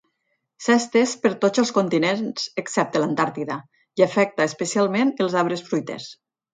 [0.67, 3.61] S'ha estès per tots els continents excepte l'Antàrtida
[4.03, 6.15] i afecta especialment els arbres fruiters.